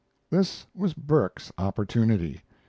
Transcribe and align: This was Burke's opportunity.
This 0.31 0.65
was 0.73 0.95
Burke's 0.95 1.51
opportunity. 1.59 2.41